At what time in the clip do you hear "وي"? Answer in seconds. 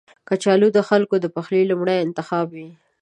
2.55-2.69